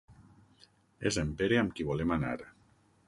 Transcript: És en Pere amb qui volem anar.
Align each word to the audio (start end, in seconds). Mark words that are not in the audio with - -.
És 1.11 1.19
en 1.23 1.33
Pere 1.41 1.59
amb 1.63 1.77
qui 1.81 1.87
volem 1.91 2.15
anar. 2.17 2.37